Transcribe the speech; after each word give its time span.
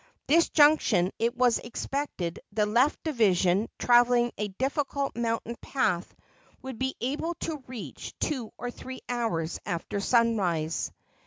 This 0.25 0.49
junction 0.49 1.11
it 1.19 1.37
was 1.37 1.59
expected 1.59 2.39
the 2.51 2.65
left 2.65 3.03
division, 3.03 3.69
traveling 3.77 4.31
a 4.35 4.47
difficult 4.47 5.15
mountain 5.15 5.55
path, 5.61 6.15
would 6.63 6.79
be 6.79 6.95
able 7.01 7.35
to 7.41 7.63
reach 7.67 8.17
two 8.17 8.51
or 8.57 8.71
three 8.71 9.01
hours 9.09 9.59
after 9.63 9.99
sunrise. 9.99 10.91